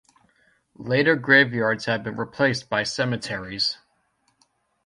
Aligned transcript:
Later 0.79 1.15
graveyards 1.15 1.85
have 1.85 2.01
been 2.03 2.15
replaced 2.17 2.71
by 2.71 2.81
cemeteries. 2.81 3.77